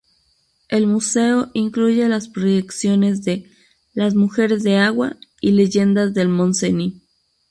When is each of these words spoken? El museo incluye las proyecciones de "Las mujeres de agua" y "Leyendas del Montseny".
El 0.67 0.87
museo 0.87 1.51
incluye 1.53 2.09
las 2.09 2.27
proyecciones 2.27 3.23
de 3.23 3.47
"Las 3.93 4.15
mujeres 4.15 4.63
de 4.63 4.77
agua" 4.77 5.15
y 5.41 5.51
"Leyendas 5.51 6.15
del 6.15 6.27
Montseny". 6.27 7.03